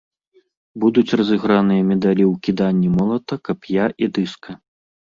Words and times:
Будуць 0.83 1.15
разыграныя 1.21 1.85
медалі 1.91 2.23
ў 2.31 2.33
кіданні 2.49 2.89
молата, 2.97 3.33
кап'я 3.51 3.85
і 4.07 4.13
дыска. 4.21 4.61